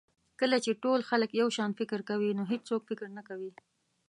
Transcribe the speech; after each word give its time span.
کله 0.39 0.57
چې 0.65 0.71
ټول 0.83 0.99
خلک 1.09 1.29
یو 1.41 1.49
شان 1.57 1.71
فکر 1.79 1.99
کوي 2.09 2.29
نو 2.37 2.43
هېڅوک 2.51 2.81
فکر 2.89 3.07
نه 3.17 3.23
کوي. 3.29 3.51